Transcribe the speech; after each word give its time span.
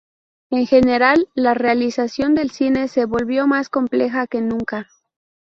En 0.49 0.65
general, 0.65 1.29
la 1.35 1.53
realización 1.53 2.33
del 2.33 2.49
cine 2.49 2.87
se 2.87 3.05
volvió 3.05 3.45
más 3.45 3.69
compleja 3.69 4.25
que 4.25 4.41
nunca. 4.41 4.89